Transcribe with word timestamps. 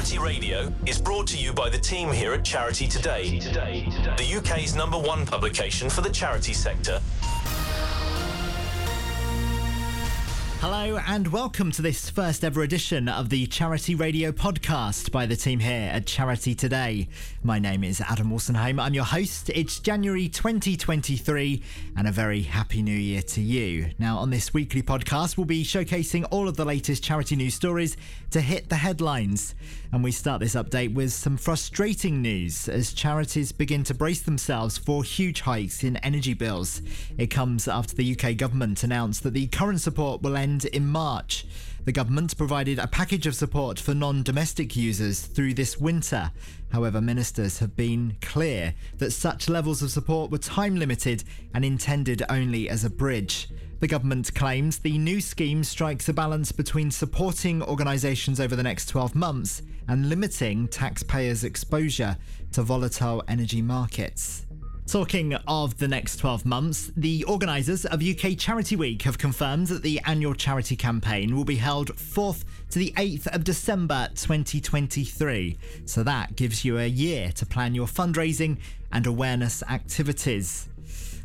Charity 0.00 0.18
Radio 0.18 0.72
is 0.86 0.98
brought 0.98 1.26
to 1.26 1.36
you 1.36 1.52
by 1.52 1.68
the 1.68 1.76
team 1.76 2.10
here 2.10 2.32
at 2.32 2.42
Charity 2.42 2.88
Today, 2.88 3.38
the 3.38 4.34
UK's 4.38 4.74
number 4.74 4.96
one 4.96 5.26
publication 5.26 5.90
for 5.90 6.00
the 6.00 6.08
charity 6.08 6.54
sector. 6.54 7.02
Hello 10.60 10.98
and 11.06 11.26
welcome 11.28 11.72
to 11.72 11.80
this 11.80 12.10
first 12.10 12.44
ever 12.44 12.60
edition 12.60 13.08
of 13.08 13.30
the 13.30 13.46
Charity 13.46 13.94
Radio 13.94 14.30
podcast 14.30 15.10
by 15.10 15.24
the 15.24 15.34
team 15.34 15.58
here 15.58 15.88
at 15.90 16.04
Charity 16.04 16.54
Today. 16.54 17.08
My 17.42 17.58
name 17.58 17.82
is 17.82 18.02
Adam 18.02 18.28
Wolstenholme. 18.28 18.78
I'm 18.78 18.92
your 18.92 19.04
host. 19.04 19.48
It's 19.54 19.80
January 19.80 20.28
2023 20.28 21.62
and 21.96 22.06
a 22.06 22.12
very 22.12 22.42
happy 22.42 22.82
new 22.82 22.92
year 22.92 23.22
to 23.22 23.40
you. 23.40 23.92
Now, 23.98 24.18
on 24.18 24.28
this 24.28 24.52
weekly 24.52 24.82
podcast, 24.82 25.38
we'll 25.38 25.46
be 25.46 25.64
showcasing 25.64 26.28
all 26.30 26.46
of 26.46 26.58
the 26.58 26.66
latest 26.66 27.02
charity 27.02 27.36
news 27.36 27.54
stories 27.54 27.96
to 28.32 28.42
hit 28.42 28.68
the 28.68 28.76
headlines. 28.76 29.54
And 29.92 30.04
we 30.04 30.12
start 30.12 30.40
this 30.40 30.54
update 30.54 30.92
with 30.92 31.14
some 31.14 31.38
frustrating 31.38 32.20
news 32.20 32.68
as 32.68 32.92
charities 32.92 33.50
begin 33.50 33.82
to 33.84 33.94
brace 33.94 34.20
themselves 34.20 34.76
for 34.76 35.02
huge 35.04 35.40
hikes 35.40 35.82
in 35.82 35.96
energy 35.96 36.34
bills. 36.34 36.82
It 37.16 37.28
comes 37.28 37.66
after 37.66 37.96
the 37.96 38.14
UK 38.14 38.36
government 38.36 38.84
announced 38.84 39.22
that 39.22 39.32
the 39.32 39.46
current 39.46 39.80
support 39.80 40.20
will 40.20 40.36
end 40.36 40.49
end 40.50 40.64
in 40.64 40.84
March. 40.84 41.46
The 41.84 41.92
government 41.92 42.36
provided 42.36 42.80
a 42.80 42.88
package 42.88 43.26
of 43.28 43.36
support 43.36 43.78
for 43.78 43.94
non 43.94 44.24
domestic 44.24 44.74
users 44.74 45.20
through 45.20 45.54
this 45.54 45.78
winter. 45.78 46.32
However, 46.72 47.00
ministers 47.00 47.60
have 47.60 47.76
been 47.76 48.16
clear 48.20 48.74
that 48.98 49.12
such 49.12 49.48
levels 49.48 49.80
of 49.80 49.92
support 49.92 50.30
were 50.32 50.38
time 50.38 50.74
limited 50.76 51.22
and 51.54 51.64
intended 51.64 52.24
only 52.28 52.68
as 52.68 52.84
a 52.84 52.90
bridge. 52.90 53.48
The 53.78 53.86
government 53.86 54.34
claims 54.34 54.78
the 54.78 54.98
new 54.98 55.20
scheme 55.20 55.62
strikes 55.62 56.08
a 56.08 56.12
balance 56.12 56.50
between 56.52 56.90
supporting 56.90 57.62
organisations 57.62 58.40
over 58.40 58.56
the 58.56 58.64
next 58.64 58.86
12 58.86 59.14
months 59.14 59.62
and 59.86 60.08
limiting 60.08 60.66
taxpayers' 60.66 61.44
exposure 61.44 62.16
to 62.52 62.62
volatile 62.62 63.22
energy 63.28 63.62
markets. 63.62 64.46
Talking 64.90 65.34
of 65.46 65.78
the 65.78 65.86
next 65.86 66.16
12 66.16 66.44
months, 66.44 66.90
the 66.96 67.22
organisers 67.28 67.84
of 67.84 68.02
UK 68.02 68.36
Charity 68.36 68.74
Week 68.74 69.02
have 69.02 69.18
confirmed 69.18 69.68
that 69.68 69.84
the 69.84 70.00
annual 70.04 70.34
charity 70.34 70.74
campaign 70.74 71.36
will 71.36 71.44
be 71.44 71.54
held 71.54 71.94
4th 71.94 72.42
to 72.70 72.80
the 72.80 72.92
8th 72.96 73.28
of 73.28 73.44
December 73.44 74.08
2023. 74.16 75.56
So 75.84 76.02
that 76.02 76.34
gives 76.34 76.64
you 76.64 76.76
a 76.76 76.88
year 76.88 77.30
to 77.36 77.46
plan 77.46 77.72
your 77.72 77.86
fundraising 77.86 78.58
and 78.90 79.06
awareness 79.06 79.62
activities. 79.62 80.68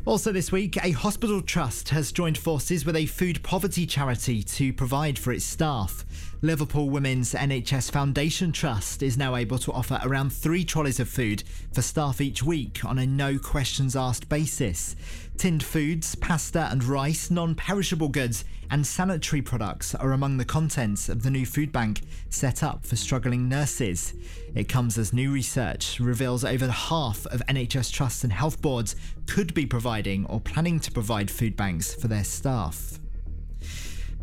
Also, 0.04 0.30
this 0.30 0.52
week, 0.52 0.78
a 0.84 0.92
hospital 0.92 1.42
trust 1.42 1.88
has 1.88 2.12
joined 2.12 2.38
forces 2.38 2.86
with 2.86 2.94
a 2.94 3.06
food 3.06 3.42
poverty 3.42 3.84
charity 3.84 4.44
to 4.44 4.72
provide 4.72 5.18
for 5.18 5.32
its 5.32 5.44
staff. 5.44 6.04
Liverpool 6.42 6.90
Women's 6.90 7.32
NHS 7.32 7.90
Foundation 7.90 8.52
Trust 8.52 9.02
is 9.02 9.16
now 9.16 9.36
able 9.36 9.58
to 9.58 9.72
offer 9.72 9.98
around 10.02 10.30
three 10.30 10.64
trolleys 10.64 11.00
of 11.00 11.08
food 11.08 11.42
for 11.72 11.80
staff 11.80 12.20
each 12.20 12.42
week 12.42 12.84
on 12.84 12.98
a 12.98 13.06
no 13.06 13.38
questions 13.38 13.96
asked 13.96 14.28
basis. 14.28 14.96
Tinned 15.38 15.62
foods, 15.62 16.14
pasta 16.14 16.68
and 16.70 16.84
rice, 16.84 17.30
non 17.30 17.54
perishable 17.54 18.08
goods, 18.08 18.44
and 18.70 18.86
sanitary 18.86 19.40
products 19.40 19.94
are 19.94 20.12
among 20.12 20.36
the 20.36 20.44
contents 20.44 21.08
of 21.08 21.22
the 21.22 21.30
new 21.30 21.46
food 21.46 21.72
bank 21.72 22.02
set 22.28 22.62
up 22.62 22.84
for 22.84 22.96
struggling 22.96 23.48
nurses. 23.48 24.12
It 24.54 24.68
comes 24.68 24.98
as 24.98 25.14
new 25.14 25.32
research 25.32 25.98
reveals 26.00 26.44
over 26.44 26.68
half 26.68 27.24
of 27.26 27.42
NHS 27.48 27.90
trusts 27.90 28.24
and 28.24 28.32
health 28.32 28.60
boards 28.60 28.94
could 29.26 29.54
be 29.54 29.64
providing 29.64 30.26
or 30.26 30.40
planning 30.40 30.80
to 30.80 30.92
provide 30.92 31.30
food 31.30 31.56
banks 31.56 31.94
for 31.94 32.08
their 32.08 32.24
staff. 32.24 32.98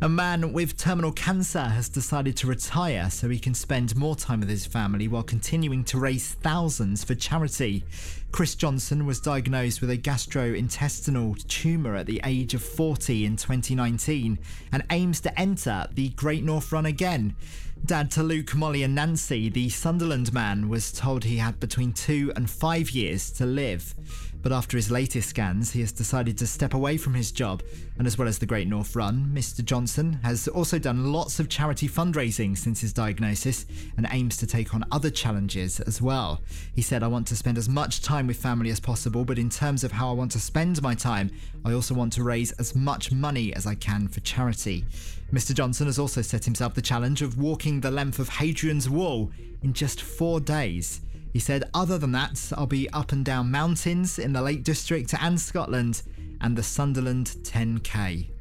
A 0.02 0.10
man 0.10 0.52
with 0.52 0.76
terminal 0.76 1.14
cancer 1.14 1.62
has 1.62 1.88
decided 1.88 2.36
to 2.38 2.48
retire 2.48 3.10
so 3.10 3.30
he 3.30 3.40
can 3.40 3.54
spend 3.54 3.96
more 3.96 4.18
time 4.18 4.42
with 4.42 4.50
his 4.50 4.66
family 4.66 5.08
while 5.08 5.24
continuing 5.24 5.86
to 5.86 5.98
raise 5.98 6.34
thousands 6.34 7.06
for 7.06 7.16
charity. 7.16 7.86
Chris 8.32 8.56
Johnson 8.56 9.06
was 9.06 9.22
diagnosed 9.22 9.80
with 9.80 9.92
a 9.92 9.98
gastrointestinal 9.98 11.48
tumour 11.48 11.96
at 11.96 12.08
the 12.08 12.20
age 12.26 12.54
of 12.54 12.62
40 12.62 13.24
in 13.26 13.38
2019 13.38 14.40
and 14.74 14.84
aims 14.90 15.22
to 15.22 15.40
enter 15.40 15.88
the 15.94 16.10
Great 16.10 16.44
North 16.44 16.72
Run 16.72 16.86
again. 16.86 17.36
Dad 17.86 18.10
to 18.12 18.24
Luke, 18.24 18.56
Molly, 18.56 18.84
and 18.84 18.96
Nancy, 18.96 19.50
the 19.50 19.70
Sunderland 19.70 20.34
man, 20.34 20.70
was 20.70 20.92
told 20.92 21.26
he 21.26 21.38
had 21.38 21.60
between 21.60 21.92
two 21.92 22.32
and 22.36 22.50
five 22.50 22.92
years 22.92 23.30
to 23.32 23.46
live. 23.46 23.94
But 24.42 24.54
after 24.54 24.78
his 24.78 24.90
latest 24.90 25.30
scans, 25.30 25.72
he 25.72 25.82
has 25.82 25.92
decided 25.92 26.38
to 26.38 26.48
step 26.48 26.74
away 26.74 26.98
from 26.98 27.14
his 27.14 27.32
job. 27.32 27.62
And 27.98 28.08
as 28.08 28.18
well 28.18 28.28
as 28.28 28.40
the 28.40 28.46
Great 28.46 28.68
North 28.68 28.96
Run, 28.96 29.32
Mr. 29.34 29.64
Johnson 29.64 29.83
has 30.24 30.48
also 30.48 30.80
done 30.80 31.12
lots 31.12 31.40
of 31.40 31.50
charity 31.50 31.88
fundraising 31.88 32.58
since 32.58 32.82
his 32.82 32.94
diagnosis 32.94 33.66
and 33.98 34.08
aims 34.12 34.38
to 34.38 34.48
take 34.48 34.74
on 34.74 34.86
other 34.92 35.10
challenges 35.10 35.80
as 35.82 36.02
well. 36.02 36.42
He 36.74 36.82
said, 36.82 37.04
I 37.04 37.08
want 37.08 37.28
to 37.28 37.36
spend 37.36 37.58
as 37.58 37.68
much 37.68 38.02
time 38.02 38.28
with 38.28 38.38
family 38.38 38.70
as 38.70 38.80
possible, 38.80 39.26
but 39.26 39.38
in 39.38 39.50
terms 39.50 39.84
of 39.84 39.92
how 39.92 40.10
I 40.10 40.14
want 40.14 40.32
to 40.32 40.40
spend 40.40 40.82
my 40.82 40.96
time, 40.96 41.32
I 41.66 41.74
also 41.74 41.94
want 41.94 42.14
to 42.14 42.24
raise 42.24 42.52
as 42.54 42.76
much 42.76 43.12
money 43.12 43.54
as 43.56 43.68
I 43.68 43.76
can 43.76 44.08
for 44.08 44.20
charity. 44.22 44.86
Mr. 45.32 45.54
Johnson 45.54 45.88
has 45.88 46.00
also 46.00 46.22
set 46.22 46.46
himself 46.46 46.74
the 46.74 46.82
challenge 46.82 47.22
of 47.22 47.38
walking 47.38 47.82
the 47.82 47.92
length 47.92 48.20
of 48.20 48.30
Hadrian's 48.30 48.90
Wall 48.90 49.32
in 49.62 49.74
just 49.74 50.02
four 50.02 50.40
days. 50.40 51.02
He 51.34 51.40
said, 51.40 51.70
Other 51.74 51.98
than 51.98 52.12
that, 52.12 52.52
I'll 52.56 52.68
be 52.68 52.90
up 52.92 53.12
and 53.12 53.26
down 53.26 53.50
mountains 53.50 54.20
in 54.20 54.34
the 54.34 54.42
Lake 54.42 54.64
District 54.64 55.14
and 55.20 55.42
Scotland 55.42 56.04
and 56.42 56.56
the 56.56 56.62
Sunderland 56.62 57.36
10K. 57.42 58.33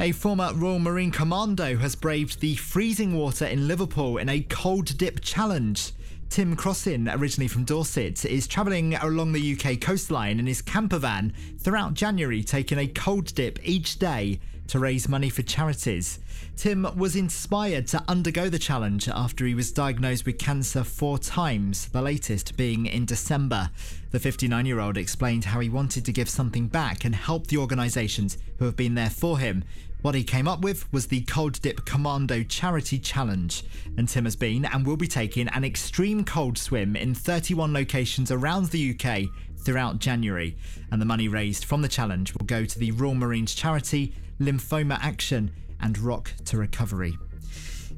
A 0.00 0.10
former 0.10 0.52
Royal 0.52 0.80
Marine 0.80 1.12
Commando 1.12 1.76
has 1.76 1.94
braved 1.94 2.40
the 2.40 2.56
freezing 2.56 3.14
water 3.14 3.46
in 3.46 3.68
Liverpool 3.68 4.18
in 4.18 4.28
a 4.28 4.40
cold 4.40 4.98
dip 4.98 5.20
challenge. 5.20 5.92
Tim 6.28 6.56
Crossin, 6.56 7.08
originally 7.16 7.46
from 7.46 7.62
Dorset, 7.62 8.24
is 8.24 8.48
travelling 8.48 8.96
along 8.96 9.32
the 9.32 9.56
UK 9.56 9.80
coastline 9.80 10.40
in 10.40 10.48
his 10.48 10.60
camper 10.60 10.98
van 10.98 11.32
throughout 11.60 11.94
January, 11.94 12.42
taking 12.42 12.78
a 12.78 12.88
cold 12.88 13.32
dip 13.36 13.60
each 13.62 14.00
day 14.00 14.40
to 14.68 14.78
raise 14.78 15.08
money 15.08 15.30
for 15.30 15.42
charities. 15.42 16.18
Tim 16.56 16.86
was 16.96 17.16
inspired 17.16 17.86
to 17.88 18.04
undergo 18.08 18.48
the 18.48 18.58
challenge 18.58 19.08
after 19.08 19.44
he 19.44 19.54
was 19.54 19.72
diagnosed 19.72 20.26
with 20.26 20.38
cancer 20.38 20.84
four 20.84 21.18
times, 21.18 21.88
the 21.88 22.02
latest 22.02 22.56
being 22.56 22.86
in 22.86 23.04
December. 23.04 23.70
The 24.12 24.20
59 24.20 24.64
year 24.66 24.80
old 24.80 24.96
explained 24.96 25.46
how 25.46 25.60
he 25.60 25.68
wanted 25.68 26.04
to 26.04 26.12
give 26.12 26.28
something 26.28 26.68
back 26.68 27.04
and 27.04 27.14
help 27.14 27.48
the 27.48 27.58
organisations 27.58 28.38
who 28.58 28.64
have 28.64 28.76
been 28.76 28.94
there 28.94 29.10
for 29.10 29.38
him. 29.38 29.64
What 30.02 30.14
he 30.14 30.22
came 30.22 30.46
up 30.46 30.60
with 30.60 30.92
was 30.92 31.06
the 31.06 31.22
Cold 31.22 31.60
Dip 31.62 31.86
Commando 31.86 32.42
Charity 32.42 32.98
Challenge, 32.98 33.64
and 33.96 34.06
Tim 34.06 34.24
has 34.24 34.36
been 34.36 34.66
and 34.66 34.86
will 34.86 34.98
be 34.98 35.08
taking 35.08 35.48
an 35.48 35.64
extreme 35.64 36.24
cold 36.24 36.58
swim 36.58 36.94
in 36.94 37.14
31 37.14 37.72
locations 37.72 38.30
around 38.30 38.66
the 38.66 38.94
UK 38.94 39.30
throughout 39.56 40.00
January. 40.00 40.56
And 40.92 41.00
the 41.00 41.06
money 41.06 41.26
raised 41.26 41.64
from 41.64 41.80
the 41.80 41.88
challenge 41.88 42.34
will 42.34 42.44
go 42.44 42.66
to 42.66 42.78
the 42.78 42.90
Royal 42.92 43.14
Marines 43.14 43.54
charity 43.54 44.14
Lymphoma 44.40 44.98
Action 45.00 45.52
and 45.80 45.96
Rock 45.98 46.32
to 46.46 46.56
Recovery. 46.56 47.16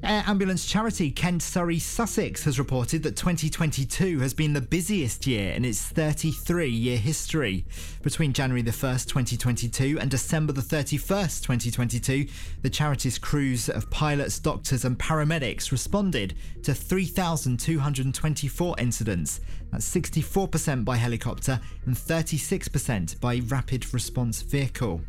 Air 0.03 0.25
Ambulance 0.27 0.67
charity 0.67 1.11
Kent 1.11 1.43
Surrey 1.43 1.79
Sussex 1.79 2.45
has 2.45 2.59
reported 2.59 3.03
that 3.03 3.17
2022 3.17 4.21
has 4.21 4.35
been 4.35 4.53
the 4.53 4.61
busiest 4.61 5.27
year 5.27 5.53
in 5.53 5.65
its 5.65 5.81
33 5.83 6.69
year 6.69 6.99
history. 6.99 7.65
Between 8.03 8.35
January 8.35 8.63
the 8.63 8.71
1st, 8.71 9.09
2022 9.09 9.99
and 9.99 10.11
December 10.11 10.53
the 10.53 10.61
31st, 10.61 11.43
2022, 11.43 12.27
the 12.63 12.71
charity's 12.71 13.19
crews 13.19 13.71
of 13.71 13.91
pilots, 13.91 14.39
doctors, 14.39 14.85
and 14.85 14.99
paramedics 14.99 15.73
responded 15.73 16.35
to 16.63 16.75
3,224 16.75 18.75
incidents. 18.79 19.41
That's 19.73 19.91
64% 19.93 20.85
by 20.85 20.97
helicopter 20.97 21.59
and 21.87 21.97
36% 21.97 23.21
by 23.21 23.41
rapid 23.49 23.93
response 23.95 24.43
vehicle. 24.43 25.01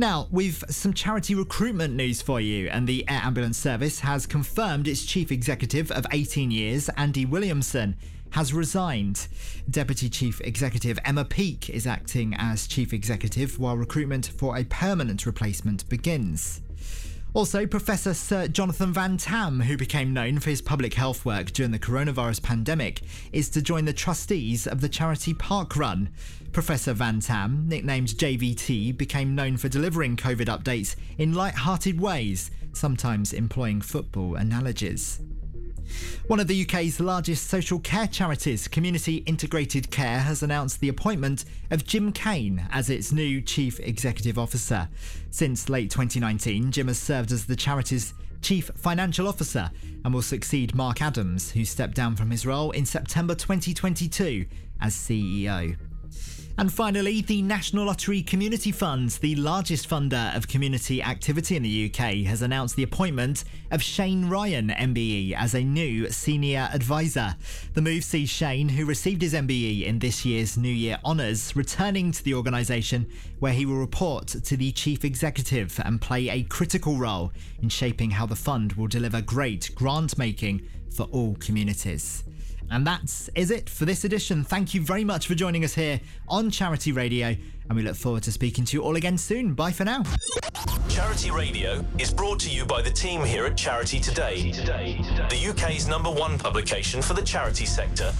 Now, 0.00 0.28
we've 0.30 0.62
some 0.68 0.94
charity 0.94 1.34
recruitment 1.34 1.92
news 1.92 2.22
for 2.22 2.40
you, 2.40 2.68
and 2.68 2.86
the 2.86 3.04
Air 3.08 3.20
Ambulance 3.24 3.58
Service 3.58 3.98
has 3.98 4.26
confirmed 4.26 4.86
its 4.86 5.04
chief 5.04 5.32
executive 5.32 5.90
of 5.90 6.06
18 6.12 6.52
years, 6.52 6.88
Andy 6.90 7.26
Williamson, 7.26 7.96
has 8.30 8.54
resigned. 8.54 9.26
Deputy 9.68 10.08
Chief 10.08 10.40
Executive 10.42 11.00
Emma 11.04 11.24
Peake 11.24 11.68
is 11.68 11.84
acting 11.84 12.32
as 12.38 12.68
Chief 12.68 12.92
Executive 12.92 13.58
while 13.58 13.76
recruitment 13.76 14.28
for 14.28 14.56
a 14.56 14.62
permanent 14.62 15.26
replacement 15.26 15.88
begins. 15.88 16.60
Also, 17.34 17.66
Professor 17.66 18.14
Sir 18.14 18.48
Jonathan 18.48 18.92
Van 18.92 19.18
Tam, 19.18 19.60
who 19.60 19.76
became 19.76 20.14
known 20.14 20.40
for 20.40 20.48
his 20.48 20.62
public 20.62 20.94
health 20.94 21.26
work 21.26 21.52
during 21.52 21.72
the 21.72 21.78
coronavirus 21.78 22.42
pandemic, 22.42 23.02
is 23.32 23.50
to 23.50 23.60
join 23.60 23.84
the 23.84 23.92
trustees 23.92 24.66
of 24.66 24.80
the 24.80 24.88
charity 24.88 25.34
Park 25.34 25.76
Run. 25.76 26.08
Professor 26.52 26.94
Van 26.94 27.20
Tam, 27.20 27.68
nicknamed 27.68 28.08
JVT, 28.08 28.96
became 28.96 29.34
known 29.34 29.58
for 29.58 29.68
delivering 29.68 30.16
COVID 30.16 30.46
updates 30.46 30.96
in 31.18 31.34
light-hearted 31.34 32.00
ways, 32.00 32.50
sometimes 32.72 33.34
employing 33.34 33.82
football 33.82 34.34
analogies. 34.34 35.20
One 36.26 36.40
of 36.40 36.46
the 36.46 36.62
UK's 36.62 37.00
largest 37.00 37.46
social 37.46 37.78
care 37.78 38.06
charities, 38.06 38.68
Community 38.68 39.16
Integrated 39.26 39.90
Care, 39.90 40.20
has 40.20 40.42
announced 40.42 40.80
the 40.80 40.88
appointment 40.88 41.44
of 41.70 41.84
Jim 41.86 42.12
Kane 42.12 42.66
as 42.70 42.90
its 42.90 43.12
new 43.12 43.40
Chief 43.40 43.80
Executive 43.80 44.38
Officer. 44.38 44.88
Since 45.30 45.68
late 45.68 45.90
2019, 45.90 46.70
Jim 46.72 46.88
has 46.88 46.98
served 46.98 47.32
as 47.32 47.46
the 47.46 47.56
charity's 47.56 48.14
Chief 48.42 48.70
Financial 48.76 49.26
Officer 49.26 49.70
and 50.04 50.14
will 50.14 50.22
succeed 50.22 50.74
Mark 50.74 51.02
Adams, 51.02 51.50
who 51.50 51.64
stepped 51.64 51.94
down 51.94 52.16
from 52.16 52.30
his 52.30 52.46
role 52.46 52.70
in 52.70 52.86
September 52.86 53.34
2022 53.34 54.46
as 54.80 54.94
CEO. 54.94 55.76
And 56.58 56.74
finally, 56.74 57.20
the 57.20 57.40
National 57.40 57.84
Lottery 57.84 58.20
Community 58.20 58.72
Fund, 58.72 59.10
the 59.10 59.36
largest 59.36 59.88
funder 59.88 60.36
of 60.36 60.48
community 60.48 61.00
activity 61.00 61.54
in 61.54 61.62
the 61.62 61.86
UK, 61.88 62.26
has 62.26 62.42
announced 62.42 62.74
the 62.74 62.82
appointment 62.82 63.44
of 63.70 63.80
Shane 63.80 64.28
Ryan, 64.28 64.70
MBE, 64.70 65.34
as 65.34 65.54
a 65.54 65.62
new 65.62 66.10
senior 66.10 66.68
advisor. 66.72 67.36
The 67.74 67.80
move 67.80 68.02
sees 68.02 68.28
Shane, 68.28 68.70
who 68.70 68.86
received 68.86 69.22
his 69.22 69.34
MBE 69.34 69.84
in 69.84 70.00
this 70.00 70.24
year's 70.24 70.58
New 70.58 70.68
Year 70.68 70.98
Honours, 71.04 71.54
returning 71.54 72.10
to 72.10 72.24
the 72.24 72.34
organisation 72.34 73.08
where 73.38 73.52
he 73.52 73.64
will 73.64 73.78
report 73.78 74.26
to 74.26 74.56
the 74.56 74.72
chief 74.72 75.04
executive 75.04 75.80
and 75.84 76.00
play 76.00 76.28
a 76.28 76.42
critical 76.42 76.96
role 76.96 77.30
in 77.62 77.68
shaping 77.68 78.10
how 78.10 78.26
the 78.26 78.34
fund 78.34 78.72
will 78.72 78.88
deliver 78.88 79.22
great 79.22 79.70
grant 79.76 80.18
making 80.18 80.68
for 80.90 81.04
all 81.12 81.36
communities. 81.36 82.24
And 82.70 82.86
that's 82.86 83.28
is 83.34 83.50
it 83.50 83.70
for 83.70 83.84
this 83.84 84.04
edition. 84.04 84.44
Thank 84.44 84.74
you 84.74 84.80
very 84.80 85.04
much 85.04 85.26
for 85.26 85.34
joining 85.34 85.64
us 85.64 85.74
here 85.74 86.00
on 86.28 86.50
Charity 86.50 86.92
Radio, 86.92 87.28
and 87.28 87.76
we 87.76 87.82
look 87.82 87.96
forward 87.96 88.22
to 88.24 88.32
speaking 88.32 88.64
to 88.66 88.76
you 88.76 88.82
all 88.82 88.96
again 88.96 89.16
soon. 89.16 89.54
Bye 89.54 89.72
for 89.72 89.84
now. 89.84 90.02
Charity 90.88 91.30
Radio 91.30 91.84
is 91.98 92.12
brought 92.12 92.40
to 92.40 92.50
you 92.50 92.66
by 92.66 92.82
the 92.82 92.90
team 92.90 93.24
here 93.24 93.46
at 93.46 93.56
Charity 93.56 94.00
Today, 94.00 94.52
the 94.52 95.48
UK's 95.50 95.88
number 95.88 96.10
one 96.10 96.38
publication 96.38 97.00
for 97.00 97.14
the 97.14 97.22
charity 97.22 97.64
sector. 97.66 98.12